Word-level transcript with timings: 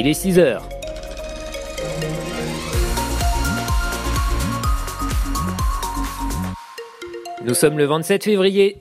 Il 0.00 0.08
est 0.08 0.14
6 0.14 0.38
heures. 0.38 0.66
Nous 7.44 7.52
sommes 7.52 7.76
le 7.76 7.84
27 7.84 8.24
février. 8.24 8.78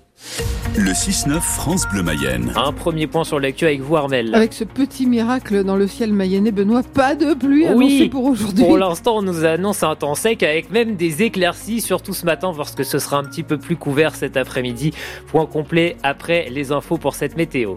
Le 0.77 0.91
6-9 0.91 1.41
France 1.41 1.85
Bleu 1.91 2.03
Mayenne. 2.03 2.53
Un 2.55 2.71
premier 2.71 3.05
point 3.05 3.25
sur 3.25 3.37
l'actu 3.37 3.65
avec 3.65 3.81
vous 3.81 3.97
Armel. 3.97 4.33
Avec 4.33 4.53
ce 4.53 4.63
petit 4.63 5.07
miracle 5.07 5.65
dans 5.65 5.75
le 5.75 5.87
ciel 5.87 6.13
mayennais, 6.13 6.53
Benoît, 6.53 6.83
pas 6.83 7.15
de 7.15 7.33
pluie 7.33 7.67
annoncée 7.67 8.07
pour 8.07 8.23
aujourd'hui. 8.23 8.63
Pour 8.63 8.77
l'instant, 8.77 9.17
on 9.17 9.21
nous 9.21 9.43
annonce 9.43 9.83
un 9.83 9.97
temps 9.97 10.15
sec 10.15 10.41
avec 10.41 10.71
même 10.71 10.95
des 10.95 11.23
éclaircies, 11.23 11.81
surtout 11.81 12.13
ce 12.13 12.25
matin, 12.25 12.53
parce 12.55 12.75
que 12.75 12.83
ce 12.83 12.97
sera 12.97 13.17
un 13.17 13.25
petit 13.25 13.43
peu 13.43 13.57
plus 13.57 13.75
couvert 13.75 14.15
cet 14.15 14.37
après-midi. 14.37 14.93
Point 15.27 15.47
complet 15.47 15.97
après 16.01 16.47
les 16.49 16.71
infos 16.71 16.97
pour 16.97 17.13
cette 17.13 17.35
météo. 17.35 17.75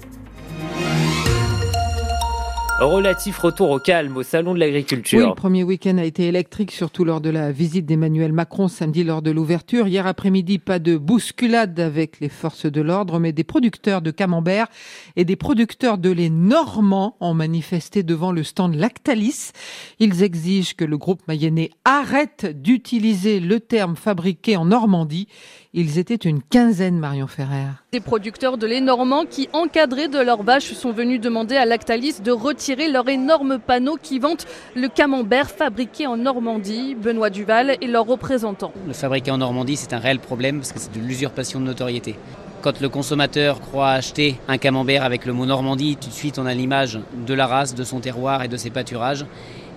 Relatif 2.85 3.39
retour 3.39 3.71
au 3.71 3.79
calme 3.79 4.17
au 4.17 4.25
Salon 4.25 4.55
de 4.55 4.59
l'Agriculture. 4.59 5.21
Oui, 5.21 5.27
le 5.29 5.35
premier 5.36 5.63
week-end 5.63 5.99
a 5.99 6.04
été 6.04 6.27
électrique, 6.27 6.72
surtout 6.72 7.05
lors 7.05 7.21
de 7.21 7.31
la 7.31 7.53
visite 7.53 7.86
d'Emmanuel 7.86 8.32
Macron 8.32 8.67
samedi 8.67 9.05
lors 9.05 9.22
de 9.22 9.31
l'ouverture. 9.31 9.86
Hier 9.86 10.05
après-midi, 10.05 10.58
pas 10.58 10.81
de 10.81 10.96
bousculade 10.96 11.79
avec 11.79 12.18
les 12.18 12.29
forces 12.29 12.67
de 12.67 12.81
l'ordre, 12.81 13.21
mais 13.21 13.31
des 13.31 13.45
producteurs 13.45 14.03
de 14.03 14.11
camembert 14.11 14.67
et 15.14 15.25
des 15.25 15.36
producteurs 15.36 15.96
de 15.96 16.11
lait 16.11 16.29
normands 16.29 17.17
ont 17.21 17.35
manifesté 17.35 18.03
devant 18.03 18.32
le 18.32 18.43
stand 18.43 18.75
Lactalis. 18.75 19.53
Ils 20.00 20.25
exigent 20.25 20.75
que 20.77 20.85
le 20.85 20.99
groupe 20.99 21.22
mayennais 21.29 21.71
arrête 21.85 22.46
d'utiliser 22.61 23.39
le 23.39 23.61
terme 23.61 23.94
fabriqué 23.94 24.57
en 24.57 24.64
Normandie. 24.64 25.29
Ils 25.72 25.99
étaient 25.99 26.17
une 26.17 26.43
quinzaine, 26.43 26.99
Marion 26.99 27.27
Ferrer. 27.27 27.69
Des 27.93 28.00
producteurs 28.00 28.58
de 28.58 28.67
lait 28.67 28.83
normand 28.83 29.25
qui, 29.25 29.49
encadrés 29.55 30.08
de 30.08 30.19
leurs 30.19 30.43
vaches, 30.43 30.75
sont 30.75 30.93
venus 30.93 31.21
demander 31.21 31.57
à 31.57 31.64
Lactalis 31.64 32.20
de 32.22 32.30
retirer 32.30 32.72
leur 32.75 33.08
énorme 33.08 33.58
panneau 33.58 33.97
qui 34.00 34.19
vante 34.19 34.47
le 34.75 34.89
camembert 34.89 35.50
fabriqué 35.50 36.06
en 36.06 36.17
Normandie. 36.17 36.94
Benoît 36.94 37.30
Duval 37.30 37.77
et 37.80 37.86
leurs 37.86 38.06
représentants. 38.06 38.72
Le 38.86 38.92
fabriqué 38.92 39.30
en 39.30 39.38
Normandie, 39.38 39.77
c'est 39.77 39.92
un 39.92 39.98
réel 39.98 40.19
problème 40.19 40.58
parce 40.58 40.72
que 40.72 40.78
c'est 40.78 40.92
de 40.92 41.00
l'usurpation 41.00 41.60
de 41.60 41.66
notoriété. 41.66 42.16
Quand 42.62 42.80
le 42.80 42.88
consommateur 42.88 43.60
croit 43.60 43.91
acheter 43.91 44.38
un 44.47 44.56
camembert 44.56 45.02
avec 45.02 45.27
le 45.27 45.32
mot 45.32 45.47
Normandie, 45.47 45.97
tout 46.00 46.08
de 46.08 46.14
suite 46.14 46.38
on 46.38 46.47
a 46.47 46.55
l'image 46.55 47.00
de 47.27 47.34
la 47.34 47.47
race, 47.47 47.74
de 47.74 47.82
son 47.82 48.00
terroir 48.00 48.42
et 48.44 48.48
de 48.48 48.56
ses 48.56 48.70
pâturages. 48.70 49.27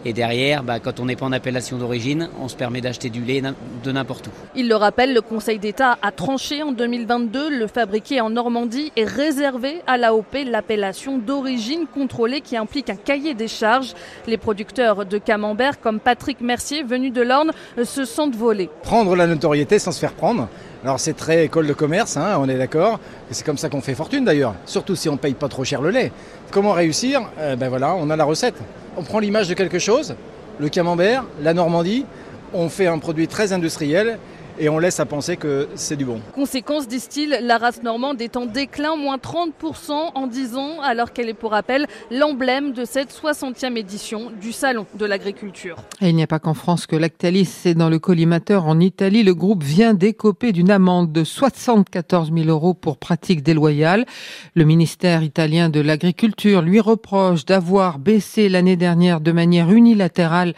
Et 0.08 0.14
derrière, 0.14 0.62
bah, 0.62 0.80
quand 0.80 1.00
on 1.00 1.06
n'est 1.06 1.16
pas 1.16 1.26
en 1.26 1.32
appellation 1.32 1.78
d'origine, 1.78 2.30
on 2.40 2.48
se 2.48 2.56
permet 2.56 2.80
d'acheter 2.80 3.10
du 3.10 3.22
lait 3.22 3.42
de 3.42 3.92
n'importe 3.92 4.28
où. 4.28 4.30
Il 4.56 4.70
le 4.70 4.76
rappelle, 4.76 5.16
le 5.16 5.22
Conseil 5.22 5.58
d'État 5.58 5.98
a 6.00 6.12
tranché 6.12 6.62
en 6.62 6.72
2022. 6.72 7.50
Le 7.50 7.66
fabriqué 7.66 8.22
en 8.22 8.30
Normandie 8.30 8.92
est 8.96 9.04
réservé 9.04 9.82
à 9.88 9.98
l'AOP, 9.98 10.46
l'appellation 10.46 11.18
d'origine 11.18 11.88
contrôlée 11.92 12.42
qui 12.42 12.56
implique 12.56 12.92
un 12.92 12.96
cahier 12.96 13.34
des 13.34 13.48
charges. 13.48 13.96
Les 14.28 14.38
producteurs 14.38 15.08
de 15.08 15.18
camembert, 15.18 15.82
comme 15.82 16.00
Patrick 16.00 16.40
Mercier, 16.40 16.84
venu 16.84 17.10
de 17.10 17.24
l'Orne, 17.24 17.52
se 17.84 18.06
sentent 18.06 18.36
volés. 18.36 18.70
Prendre 18.84 19.16
la 19.16 19.26
notoriété 19.26 19.80
sans 19.80 19.92
se 19.92 20.00
faire 20.00 20.14
prendre. 20.14 20.48
Alors 20.86 21.00
c'est 21.00 21.14
très 21.14 21.46
école 21.46 21.66
de 21.66 21.74
commerce, 21.74 22.16
hein, 22.16 22.38
on 22.40 22.48
est 22.48 22.60
d'accord. 22.60 23.00
C'est 23.32 23.44
comme 23.44 23.58
ça 23.58 23.70
qu'on 23.70 23.82
fait 23.82 23.96
fortune 23.96 24.24
d'ailleurs, 24.24 24.54
surtout 24.68 24.96
si 24.96 25.10
on 25.10 25.14
ne 25.14 25.18
paye 25.18 25.34
pas 25.34 25.48
trop 25.48 25.64
cher 25.64 25.82
le 25.82 25.90
lait. 25.90 26.12
Comment 26.52 26.72
réussir? 26.74 27.22
Eh 27.42 27.56
Ben 27.56 27.70
voilà, 27.70 27.96
on 27.96 28.10
a 28.10 28.16
la 28.16 28.24
recette. 28.24 28.56
On 28.98 29.04
prend 29.04 29.20
l'image 29.20 29.50
de 29.50 29.54
quelque 29.54 29.80
chose, 29.80 30.16
le 30.60 30.70
camembert, 30.70 31.26
la 31.42 31.54
Normandie, 31.54 32.06
on 32.54 32.70
fait 32.70 32.88
un 32.88 32.98
produit 32.98 33.28
très 33.28 33.52
industriel 33.52 34.20
et 34.60 34.70
on 34.70 34.80
laisse 34.80 35.00
à 35.00 35.06
penser 35.06 35.38
que 35.38 35.68
c'est 35.76 35.96
du 35.96 36.06
bon. 36.06 36.20
Conséquence, 36.34 36.88
disent-ils, 36.88 37.40
la 37.42 37.58
race 37.58 37.84
normande 37.84 38.22
est 38.22 38.38
en 38.38 38.46
déclin, 38.46 38.96
moins 38.96 39.18
30% 39.18 39.92
en 39.92 40.28
10 40.28 40.56
ans, 40.56 40.82
alors 40.82 41.14
qu'elle 41.14 41.30
est 41.30 41.34
pour 41.34 41.52
rappel 41.52 41.88
l'emblème 42.12 42.74
de 42.74 42.86
cette 42.86 43.14
60e 43.14 43.78
édition 43.78 44.32
du 44.42 44.52
Salon 44.52 44.86
de 44.98 45.06
l'agriculture. 45.06 45.78
Et 46.02 46.10
il 46.10 46.16
n'y 46.16 46.24
a 46.24 46.28
pas 46.28 46.40
qu'en 46.40 46.54
France 46.54 46.88
que 46.88 46.96
Lactalis 46.96 47.46
c'est 47.46 47.74
dans 47.74 47.90
le 47.90 48.00
collimateur. 48.00 48.66
En 48.66 48.80
Italie, 48.80 49.24
le 49.24 49.34
groupe 49.34 49.64
vient 49.64 49.94
d'écoper 49.94 50.52
d'une 50.52 50.72
amende 50.72 51.12
de 51.12 51.24
74 51.24 52.32
000 52.34 52.48
euros 52.50 52.74
pour 52.74 52.98
pratique 52.98 53.44
déloyale. 53.44 54.06
Le 54.54 54.64
ministère 54.64 55.24
italien 55.24 55.70
de 55.70 55.80
l'Agriculture 55.80 56.62
lui 56.62 56.80
reproche 56.80 57.46
d'avoir 57.46 58.00
baissé 58.00 58.50
l'année 58.50 58.76
dernière 58.76 59.22
de 59.22 59.32
manière 59.32 59.72
unilatérale 59.72 60.54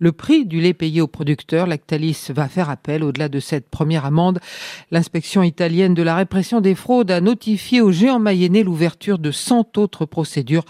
le 0.00 0.10
prix 0.12 0.46
du 0.46 0.60
lait 0.60 0.74
payé 0.74 1.00
aux 1.00 1.06
producteurs. 1.06 1.68
Lactalis 1.68 2.30
va 2.30 2.48
faire 2.48 2.70
appel 2.70 3.04
au-delà 3.04 3.28
de 3.28 3.38
cette 3.38 3.68
première 3.68 4.04
amende. 4.04 4.40
L'inspection 4.90 5.44
italienne 5.44 5.94
de 5.94 6.02
la 6.02 6.16
répression 6.16 6.60
des 6.60 6.74
fraudes 6.74 7.12
a 7.12 7.20
notifié 7.20 7.80
au 7.80 7.92
géant 7.92 8.18
mayennais 8.18 8.64
l'ouverture 8.64 9.18
de 9.18 9.30
100 9.30 9.78
autres 9.78 10.06
procédures 10.06 10.64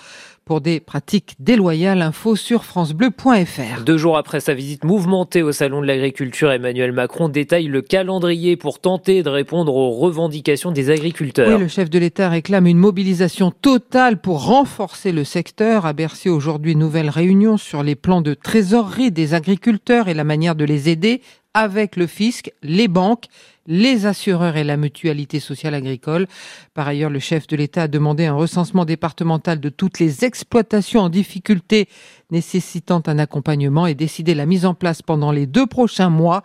pour 0.44 0.60
des 0.60 0.80
pratiques 0.80 1.34
déloyales. 1.38 2.02
Info 2.02 2.36
sur 2.36 2.64
francebleu.fr. 2.64 3.82
Deux 3.84 3.96
jours 3.96 4.16
après 4.16 4.40
sa 4.40 4.54
visite 4.54 4.84
mouvementée 4.84 5.42
au 5.42 5.52
Salon 5.52 5.80
de 5.80 5.86
l'Agriculture, 5.86 6.50
Emmanuel 6.50 6.92
Macron 6.92 7.28
détaille 7.28 7.66
le 7.66 7.82
calendrier 7.82 8.56
pour 8.56 8.80
tenter 8.80 9.22
de 9.22 9.28
répondre 9.28 9.74
aux 9.74 9.90
revendications 9.90 10.72
des 10.72 10.90
agriculteurs. 10.90 11.56
Oui, 11.56 11.60
le 11.60 11.68
chef 11.68 11.90
de 11.90 11.98
l'État 11.98 12.28
réclame 12.28 12.66
une 12.66 12.78
mobilisation 12.78 13.50
totale 13.50 14.20
pour 14.20 14.44
renforcer 14.44 15.12
le 15.12 15.24
secteur. 15.24 15.86
À 15.86 15.92
Bercy 15.92 16.28
aujourd'hui, 16.28 16.76
nouvelle 16.76 17.10
réunion 17.10 17.56
sur 17.56 17.82
les 17.82 17.94
plans 17.94 18.20
de 18.20 18.34
trésorerie 18.34 19.12
des 19.12 19.34
agriculteurs 19.34 20.08
et 20.08 20.14
la 20.14 20.24
manière 20.24 20.54
de 20.54 20.64
les 20.64 20.88
aider 20.88 21.20
avec 21.54 21.96
le 21.96 22.06
fisc, 22.06 22.52
les 22.62 22.88
banques, 22.88 23.26
les 23.66 24.06
assureurs 24.06 24.56
et 24.56 24.64
la 24.64 24.76
mutualité 24.76 25.40
sociale 25.40 25.74
agricole. 25.74 26.26
Par 26.74 26.88
ailleurs, 26.88 27.10
le 27.10 27.18
chef 27.18 27.46
de 27.46 27.56
l'État 27.56 27.82
a 27.82 27.88
demandé 27.88 28.26
un 28.26 28.34
recensement 28.34 28.84
départemental 28.84 29.60
de 29.60 29.68
toutes 29.68 29.98
les 29.98 30.24
exploitations 30.24 31.02
en 31.02 31.08
difficulté 31.08 31.88
nécessitant 32.30 33.02
un 33.06 33.18
accompagnement 33.18 33.86
et 33.86 33.94
décidé 33.94 34.34
la 34.34 34.46
mise 34.46 34.64
en 34.64 34.74
place 34.74 35.02
pendant 35.02 35.32
les 35.32 35.46
deux 35.46 35.66
prochains 35.66 36.10
mois 36.10 36.42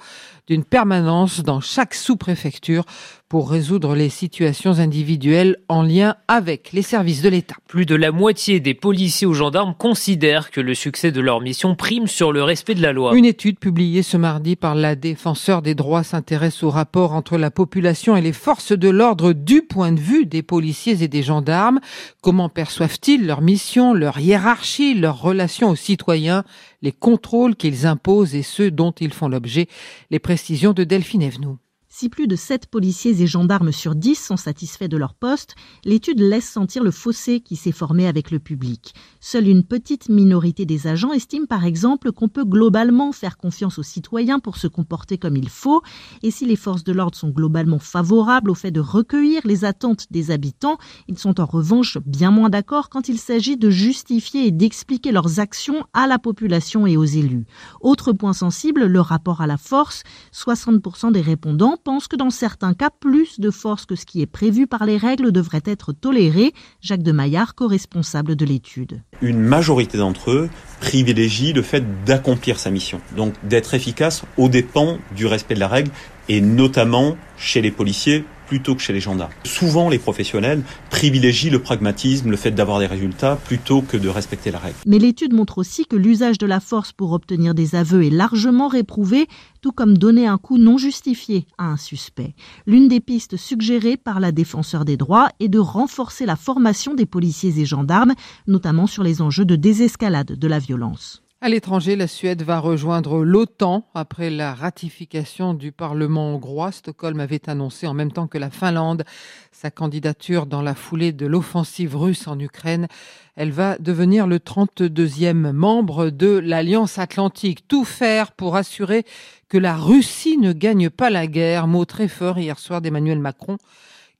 d'une 0.48 0.64
permanence 0.64 1.42
dans 1.42 1.62
chaque 1.62 1.94
sous-préfecture 1.94 2.86
pour 3.30 3.50
résoudre 3.50 3.96
les 3.96 4.10
situations 4.10 4.80
individuelles 4.80 5.58
en 5.68 5.82
lien 5.82 6.16
avec 6.28 6.72
les 6.72 6.84
services 6.84 7.24
de 7.24 7.30
l'État. 7.30 7.56
Plus 7.68 7.86
de 7.88 7.96
la 7.96 8.12
moitié 8.12 8.60
des 8.60 8.76
policiers 8.76 9.26
ou 9.26 9.34
gendarmes 9.34 9.74
considèrent 9.76 10.52
que 10.52 10.62
le 10.62 10.76
succès 10.76 11.12
de 11.12 11.22
leur 11.22 11.42
mission 11.42 11.76
prime 11.76 12.08
sur 12.08 12.32
le 12.32 12.44
respect 12.44 12.76
de 12.76 12.84
la 12.84 12.94
loi. 12.94 13.16
Une 13.16 13.26
étude 13.26 13.58
publiée 13.58 14.04
ce 14.04 14.18
mardi 14.18 14.56
par 14.56 14.76
la 14.76 14.96
défenseur 14.96 15.64
des 15.64 15.74
droits 15.74 16.04
s'intéresse 16.04 16.62
au 16.62 16.70
rapport 16.70 17.05
entre 17.14 17.38
la 17.38 17.52
population 17.52 18.16
et 18.16 18.22
les 18.22 18.34
forces 18.34 18.72
de 18.72 18.90
l'ordre 18.90 19.34
du 19.34 19.62
point 19.62 19.92
de 19.92 20.00
vue 20.00 20.26
des 20.26 20.44
policiers 20.44 21.04
et 21.04 21.08
des 21.08 21.24
gendarmes. 21.24 21.80
Comment 22.22 22.50
perçoivent-ils 22.50 23.26
leur 23.26 23.42
mission, 23.42 23.94
leur 23.94 24.20
hiérarchie, 24.20 24.94
leurs 24.94 25.22
relations 25.22 25.70
aux 25.70 25.76
citoyens, 25.76 26.44
les 26.82 26.92
contrôles 26.92 27.56
qu'ils 27.56 27.86
imposent 27.86 28.36
et 28.36 28.44
ceux 28.44 28.72
dont 28.72 28.92
ils 28.92 29.14
font 29.14 29.28
l'objet? 29.28 29.68
Les 30.12 30.20
précisions 30.20 30.74
de 30.74 30.84
Delphine 30.84 31.22
Evenou. 31.22 31.58
Si 31.98 32.10
plus 32.10 32.28
de 32.28 32.36
7 32.36 32.66
policiers 32.66 33.22
et 33.22 33.26
gendarmes 33.26 33.72
sur 33.72 33.96
10 33.96 34.16
sont 34.16 34.36
satisfaits 34.36 34.90
de 34.90 34.98
leur 34.98 35.14
poste, 35.14 35.56
l'étude 35.86 36.20
laisse 36.20 36.44
sentir 36.44 36.84
le 36.84 36.92
fossé 36.92 37.40
qui 37.40 37.56
s'est 37.56 37.72
formé 37.72 38.06
avec 38.06 38.32
le 38.32 38.40
public. 38.40 38.94
Seule 39.22 39.48
une 39.48 39.64
petite 39.64 40.10
minorité 40.10 40.66
des 40.66 40.88
agents 40.88 41.14
estime 41.14 41.48
par 41.48 41.64
exemple 41.64 42.12
qu'on 42.12 42.28
peut 42.28 42.44
globalement 42.44 43.14
faire 43.14 43.38
confiance 43.38 43.80
aux 43.80 43.84
citoyens 43.84 44.40
pour 44.40 44.58
se 44.58 44.68
comporter 44.68 45.18
comme 45.18 45.38
il 45.38 45.48
faut, 45.48 45.84
et 46.22 46.32
si 46.32 46.46
les 46.46 46.58
forces 46.58 46.84
de 46.84 46.92
l'ordre 46.92 47.18
sont 47.18 47.30
globalement 47.30 47.80
favorables 47.80 48.52
au 48.52 48.56
fait 48.56 48.72
de 48.72 48.82
recueillir 48.82 49.40
les 49.46 49.64
attentes 49.64 50.08
des 50.12 50.32
habitants, 50.32 50.78
ils 51.08 51.18
sont 51.18 51.40
en 51.40 51.46
revanche 51.46 51.98
bien 52.06 52.30
moins 52.30 52.50
d'accord 52.50 52.90
quand 52.90 53.08
il 53.08 53.20
s'agit 53.20 53.56
de 53.56 53.70
justifier 53.70 54.46
et 54.46 54.52
d'expliquer 54.52 55.14
leurs 55.14 55.40
actions 55.40 55.86
à 55.94 56.08
la 56.08 56.20
population 56.20 56.86
et 56.86 56.98
aux 56.98 57.06
élus. 57.06 57.46
Autre 57.80 58.12
point 58.12 58.34
sensible, 58.34 58.84
le 58.84 59.00
rapport 59.00 59.40
à 59.40 59.48
la 59.48 59.56
force, 59.56 60.04
60% 60.34 61.14
des 61.14 61.22
répondants 61.22 61.78
pense 61.86 62.08
que 62.08 62.16
dans 62.16 62.32
certains 62.32 62.74
cas, 62.74 62.90
plus 62.90 63.40
de 63.40 63.52
force 63.52 63.86
que 63.86 63.96
ce 63.96 64.08
qui 64.08 64.22
est 64.22 64.26
prévu 64.26 64.66
par 64.66 64.86
les 64.86 64.98
règles 64.98 65.32
devrait 65.32 65.62
être 65.66 65.94
toléré. 65.94 66.52
Jacques 66.82 67.04
de 67.04 67.12
Maillard, 67.12 67.54
co-responsable 67.54 68.36
de 68.36 68.44
l'étude. 68.44 69.04
Une 69.22 69.40
majorité 69.40 70.00
d'entre 70.00 70.32
eux 70.32 70.50
privilégie 70.82 71.54
le 71.54 71.62
fait 71.62 72.04
d'accomplir 72.04 72.58
sa 72.58 72.72
mission, 72.72 73.00
donc 73.16 73.36
d'être 73.44 73.76
efficace 73.76 74.24
aux 74.36 74.50
dépens 74.50 74.98
du 75.16 75.28
respect 75.28 75.54
de 75.54 75.60
la 75.60 75.68
règle 75.68 75.92
et 76.28 76.42
notamment 76.42 77.16
chez 77.38 77.62
les 77.62 77.72
policiers 77.72 78.26
plutôt 78.48 78.76
que 78.76 78.82
chez 78.82 78.94
les 78.94 79.00
gendarmes. 79.00 79.32
Souvent, 79.44 79.90
les 79.90 80.00
professionnels 80.00 80.64
privilégient 80.90 81.50
le 81.50 81.60
pragmatisme, 81.60 82.30
le 82.30 82.38
fait 82.38 82.52
d'avoir 82.52 82.80
des 82.80 82.86
résultats, 82.86 83.38
plutôt 83.46 83.82
que 83.82 83.98
de 83.98 84.10
respecter 84.10 84.52
la 84.52 84.60
règle. 84.60 84.78
Mais 84.86 85.00
l'étude 85.00 85.34
montre 85.34 85.58
aussi 85.58 85.86
que 85.86 85.96
l'usage 85.96 86.38
de 86.38 86.46
la 86.46 86.60
force 86.60 86.92
pour 86.92 87.12
obtenir 87.12 87.54
des 87.54 87.76
aveux 87.76 88.06
est 88.06 88.10
largement 88.10 88.68
réprouvé, 88.68 89.28
tout 89.62 89.72
comme 89.72 89.98
donner 89.98 90.28
un 90.28 90.38
coup 90.38 90.58
non 90.58 90.78
justifié 90.78 91.48
à 91.58 91.66
un 91.66 91.78
suspect. 91.78 92.36
L'une 92.66 92.88
des 92.88 93.00
pistes 93.00 93.38
suggérées 93.38 93.98
par 93.98 94.20
la 94.20 94.32
défenseur 94.32 94.86
des 94.86 94.98
droits 94.98 95.30
est 95.40 95.50
de 95.50 95.60
renforcer 95.60 96.26
la 96.26 96.36
formation 96.36 96.94
des 96.94 97.06
policiers 97.06 97.60
et 97.60 97.66
gendarmes, 97.66 98.14
notamment 98.48 98.88
sur 98.88 99.04
les 99.04 99.22
enjeux 99.22 99.46
de 99.46 99.56
désescalade 99.56 100.34
de 100.34 100.48
la 100.48 100.60
violence. 100.60 101.25
À 101.46 101.48
l'étranger, 101.48 101.96
la 101.96 102.08
Suède 102.08 102.42
va 102.42 102.58
rejoindre 102.58 103.24
l'OTAN 103.24 103.88
après 103.94 104.32
la 104.32 104.56
ratification 104.56 105.54
du 105.54 105.72
Parlement 105.72 106.34
hongrois. 106.34 106.72
Stockholm 106.72 107.20
avait 107.20 107.48
annoncé 107.48 107.86
en 107.86 107.94
même 107.94 108.12
temps 108.12 108.26
que 108.26 108.40
la 108.40 108.50
Finlande 108.50 109.04
sa 109.52 109.70
candidature 109.70 110.48
dans 110.48 110.64
la 110.64 110.74
foulée 110.74 111.12
de 111.12 111.28
l'offensive 111.28 111.96
russe 111.96 112.28
en 112.28 112.40
Ukraine. 112.40 112.88
Elle 113.36 113.52
va 113.52 113.78
devenir 113.78 114.26
le 114.26 114.40
32e 114.40 115.52
membre 115.52 116.10
de 116.10 116.30
l'Alliance 116.30 116.98
Atlantique. 116.98 117.68
Tout 117.68 117.86
faire 117.86 118.32
pour 118.32 118.56
assurer 118.56 119.06
que 119.48 119.60
la 119.60 119.78
Russie 119.78 120.40
ne 120.40 120.52
gagne 120.52 120.90
pas 120.90 121.12
la 121.12 121.28
guerre. 121.28 121.68
Mot 121.68 121.86
très 121.86 122.08
fort 122.08 122.40
hier 122.40 122.58
soir 122.58 122.82
d'Emmanuel 122.82 123.20
Macron 123.20 123.58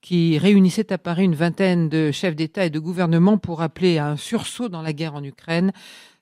qui 0.00 0.38
réunissait 0.38 0.92
à 0.92 0.98
Paris 0.98 1.24
une 1.24 1.34
vingtaine 1.34 1.88
de 1.88 2.12
chefs 2.12 2.36
d'État 2.36 2.64
et 2.64 2.70
de 2.70 2.78
gouvernement 2.78 3.38
pour 3.38 3.60
appeler 3.60 3.98
à 3.98 4.06
un 4.06 4.16
sursaut 4.16 4.68
dans 4.68 4.82
la 4.82 4.92
guerre 4.92 5.16
en 5.16 5.24
Ukraine. 5.24 5.72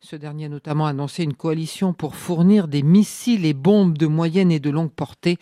Ce 0.06 0.17
dernier 0.17 0.45
a 0.45 0.49
notamment 0.51 0.85
annoncé 0.85 1.23
une 1.23 1.33
coalition 1.33 1.95
pour 1.95 2.15
fournir 2.15 2.69
des 2.69 2.83
missiles 2.83 3.47
et 3.47 3.55
bombes 3.55 3.97
de 3.97 4.06
moyenne 4.06 4.53
et 4.53 4.61
de 4.61 4.69
longue 4.69 4.91
portée. 4.91 5.39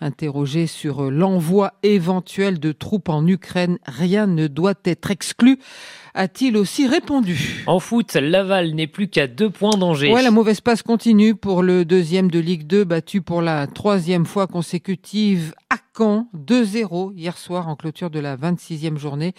Interrogé 0.00 0.68
sur 0.68 1.10
l'envoi 1.10 1.72
éventuel 1.82 2.60
de 2.60 2.70
troupes 2.70 3.08
en 3.08 3.26
Ukraine, 3.26 3.76
rien 3.86 4.28
ne 4.28 4.46
doit 4.46 4.74
être 4.84 5.10
exclu 5.10 5.58
a-t-il 6.14 6.56
aussi 6.56 6.86
répondu. 6.86 7.64
En 7.66 7.80
foot, 7.80 8.14
Laval 8.14 8.74
n'est 8.74 8.86
plus 8.86 9.08
qu'à 9.08 9.26
deux 9.26 9.50
points 9.50 9.76
d'Angers. 9.76 10.12
Ouais, 10.12 10.22
la 10.22 10.30
mauvaise 10.30 10.60
passe 10.60 10.82
continue 10.82 11.34
pour 11.34 11.62
le 11.62 11.84
deuxième 11.84 12.30
de 12.30 12.38
Ligue 12.38 12.66
2, 12.66 12.84
battu 12.84 13.20
pour 13.20 13.42
la 13.42 13.66
troisième 13.66 14.24
fois 14.24 14.46
consécutive 14.46 15.54
Caen, 15.96 16.28
2-0 16.36 17.12
hier 17.14 17.36
soir 17.38 17.68
en 17.68 17.76
clôture 17.76 18.10
de 18.10 18.18
la 18.18 18.36
26e 18.36 18.96
journée. 18.96 19.32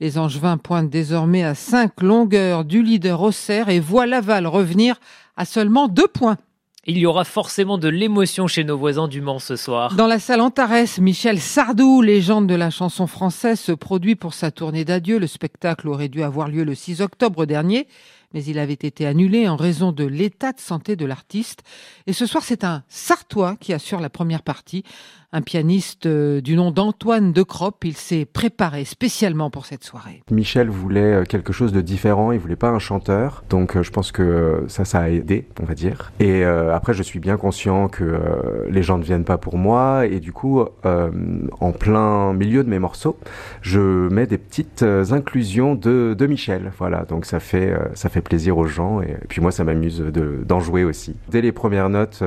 Les 0.00 0.16
Angevins 0.16 0.56
pointent 0.56 0.90
désormais 0.90 1.44
à 1.44 1.54
5 1.54 2.00
longueurs 2.02 2.64
du 2.64 2.82
leader 2.82 3.20
Auxerre 3.20 3.68
et 3.68 3.80
voient 3.80 4.06
Laval 4.06 4.46
revenir 4.46 5.00
à 5.36 5.44
seulement 5.44 5.88
deux 5.88 6.08
points. 6.08 6.38
Il 6.86 6.96
y 6.96 7.04
aura 7.04 7.24
forcément 7.24 7.76
de 7.76 7.88
l'émotion 7.88 8.46
chez 8.46 8.64
nos 8.64 8.78
voisins 8.78 9.08
du 9.08 9.20
Mans 9.20 9.40
ce 9.40 9.56
soir. 9.56 9.94
Dans 9.94 10.06
la 10.06 10.18
salle 10.18 10.40
Antares, 10.40 10.98
Michel 10.98 11.38
Sardou, 11.38 12.00
légende 12.00 12.46
de 12.46 12.54
la 12.54 12.70
chanson 12.70 13.06
française, 13.06 13.60
se 13.60 13.72
produit 13.72 14.14
pour 14.14 14.32
sa 14.32 14.50
tournée 14.50 14.86
d'adieu. 14.86 15.18
Le 15.18 15.26
spectacle 15.26 15.88
aurait 15.88 16.08
dû 16.08 16.22
avoir 16.22 16.48
lieu 16.48 16.64
le 16.64 16.74
6 16.74 17.02
octobre 17.02 17.44
dernier, 17.44 17.86
mais 18.34 18.44
il 18.44 18.58
avait 18.58 18.72
été 18.74 19.06
annulé 19.06 19.48
en 19.48 19.56
raison 19.56 19.92
de 19.92 20.04
l'état 20.04 20.52
de 20.52 20.60
santé 20.60 20.96
de 20.96 21.06
l'artiste. 21.06 21.62
Et 22.06 22.12
ce 22.12 22.26
soir, 22.26 22.42
c'est 22.42 22.64
un 22.64 22.82
Sartois 22.88 23.56
qui 23.56 23.72
assure 23.72 24.00
la 24.00 24.10
première 24.10 24.42
partie 24.42 24.84
un 25.32 25.42
pianiste 25.42 26.06
euh, 26.06 26.40
du 26.40 26.56
nom 26.56 26.70
d'Antoine 26.70 27.32
de 27.32 27.42
Cropp. 27.42 27.84
Il 27.84 27.96
s'est 27.96 28.24
préparé 28.24 28.84
spécialement 28.84 29.50
pour 29.50 29.66
cette 29.66 29.84
soirée. 29.84 30.22
Michel 30.30 30.70
voulait 30.70 31.00
euh, 31.00 31.24
quelque 31.24 31.52
chose 31.52 31.72
de 31.72 31.82
différent, 31.82 32.32
il 32.32 32.38
voulait 32.38 32.56
pas 32.56 32.70
un 32.70 32.78
chanteur, 32.78 33.44
donc 33.50 33.76
euh, 33.76 33.82
je 33.82 33.90
pense 33.90 34.10
que 34.10 34.64
ça, 34.68 34.86
ça 34.86 35.00
a 35.00 35.08
aidé, 35.10 35.46
on 35.60 35.64
va 35.64 35.74
dire. 35.74 36.12
Et 36.18 36.44
après, 36.44 36.94
je 36.94 37.02
suis 37.02 37.18
bien 37.18 37.36
conscient 37.36 37.88
que 37.88 38.20
les 38.68 38.82
gens 38.82 38.98
ne 38.98 39.02
viennent 39.02 39.24
pas 39.24 39.38
pour 39.38 39.58
moi, 39.58 40.06
et 40.06 40.20
du 40.20 40.32
coup, 40.32 40.62
en 40.84 41.72
plein 41.72 42.32
milieu 42.32 42.64
de 42.64 42.68
mes 42.68 42.78
morceaux, 42.78 43.18
je 43.60 44.08
mets 44.08 44.26
des 44.26 44.38
petites 44.38 44.82
inclusions 44.82 45.74
de, 45.74 46.14
de 46.18 46.26
Michel. 46.26 46.72
Voilà, 46.78 47.04
donc 47.04 47.24
ça 47.24 47.40
fait, 47.40 47.74
ça 47.94 48.08
fait 48.08 48.17
plaisir 48.20 48.58
aux 48.58 48.66
gens, 48.66 49.00
et, 49.02 49.16
puis 49.28 49.40
moi, 49.40 49.52
ça 49.52 49.64
m'amuse 49.64 50.00
d'en 50.00 50.60
jouer 50.60 50.84
aussi. 50.84 51.16
Dès 51.28 51.40
les 51.40 51.52
premières 51.52 51.88
notes, 51.88 52.22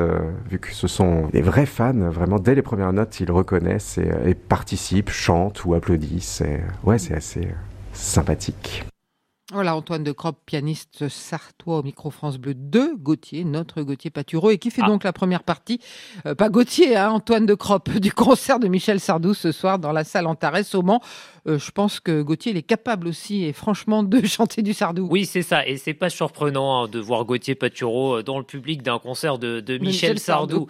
vu 0.50 0.60
que 0.60 0.72
ce 0.74 0.88
sont 0.88 1.28
des 1.32 1.42
vrais 1.42 1.66
fans, 1.66 1.94
vraiment 1.94 2.40
dès 2.40 2.56
les 2.56 2.62
premières 2.62 2.94
notes, 2.94 3.20
ils 3.20 3.32
reconnaissent 3.32 3.98
et, 3.98 4.34
participent, 4.34 5.10
chantent 5.10 5.66
ou 5.66 5.74
applaudissent. 5.74 6.44
ouais, 6.84 6.98
c'est 6.98 7.14
assez 7.14 7.42
euh, 7.42 7.54
sympathique. 7.94 8.86
Voilà, 9.54 9.76
Antoine 9.76 10.06
de 10.06 10.14
Cropp, 10.14 10.38
pianiste 10.46 11.10
sartois 11.10 11.80
au 11.80 11.84
micro 11.84 12.10
France 12.10 12.38
Bleu 12.38 12.54
2, 12.54 12.96
Gauthier, 12.96 13.44
notre 13.44 13.82
Gauthier 13.82 14.10
Patureau, 14.10 14.50
et 14.50 14.58
qui 14.58 14.72
fait 14.72 14.82
ah. 14.86 14.88
donc 14.88 15.04
la 15.04 15.12
première 15.12 15.44
partie, 15.44 15.82
euh, 16.26 16.36
pas 16.36 16.48
Gauthier, 16.48 16.96
hein, 16.96 17.10
Antoine 17.10 17.46
de 17.46 17.54
Cropp, 17.54 17.90
du 18.00 18.14
concert 18.14 18.60
de 18.60 18.70
Michel 18.70 19.02
Sardou 19.02 19.34
ce 19.34 19.52
soir 19.52 19.78
dans 19.78 19.92
la 19.92 20.06
salle 20.06 20.26
Antares 20.26 20.74
au 20.74 20.84
Mans. 20.84 21.02
Euh, 21.48 21.60
je 21.60 21.72
pense 21.72 22.00
que 22.00 22.22
Gauthier, 22.22 22.54
il 22.54 22.58
est 22.58 22.62
capable 22.62 23.10
aussi, 23.10 23.44
et 23.44 23.52
franchement, 23.52 24.04
de 24.04 24.22
chanter 24.26 24.62
du 24.62 24.74
Sardou. 24.74 25.10
Oui, 25.12 25.26
c'est 25.26 25.42
ça, 25.42 25.68
et 25.68 25.76
c'est 25.76 25.94
pas 25.94 26.10
surprenant 26.10 26.84
hein, 26.84 26.88
de 26.88 27.00
voir 27.00 27.26
Gauthier 27.26 27.56
Patureau 27.56 28.22
dans 28.22 28.38
le 28.38 28.46
public 28.46 28.84
d'un 28.84 29.00
concert 29.00 29.38
de, 29.38 29.78
Michel, 29.80 30.18
Sardou. 30.18 30.68